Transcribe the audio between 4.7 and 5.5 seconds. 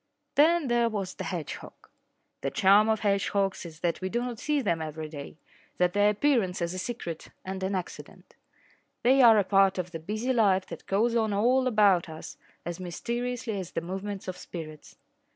every day